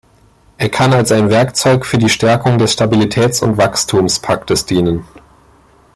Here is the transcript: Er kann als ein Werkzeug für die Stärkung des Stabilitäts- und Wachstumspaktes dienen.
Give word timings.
Er 0.57 0.69
kann 0.69 0.93
als 0.93 1.11
ein 1.11 1.29
Werkzeug 1.29 1.85
für 1.85 1.99
die 1.99 2.09
Stärkung 2.09 2.57
des 2.57 2.71
Stabilitäts- 2.75 3.43
und 3.43 3.57
Wachstumspaktes 3.59 4.65
dienen. 4.65 5.05